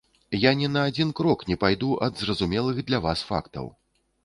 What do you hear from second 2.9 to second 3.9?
для вас фактаў.